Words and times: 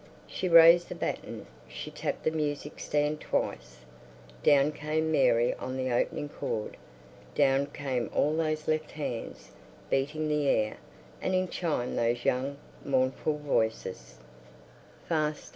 She 0.25 0.49
raised 0.49 0.89
the 0.89 0.95
baton; 0.95 1.45
she 1.67 1.91
tapped 1.91 2.23
the 2.23 2.31
music 2.31 2.79
stand 2.79 3.21
twice. 3.21 3.81
Down 4.41 4.71
came 4.71 5.11
Mary 5.11 5.53
on 5.53 5.77
the 5.77 5.91
opening 5.93 6.27
chord; 6.27 6.75
down 7.35 7.67
came 7.67 8.09
all 8.11 8.35
those 8.35 8.67
left 8.67 8.89
hands, 8.93 9.51
beating 9.91 10.27
the 10.27 10.47
air, 10.47 10.77
and 11.21 11.35
in 11.35 11.49
chimed 11.49 11.99
those 11.99 12.25
young, 12.25 12.57
mournful 12.83 13.37
voices:— 13.37 14.17
Fast! 15.07 15.49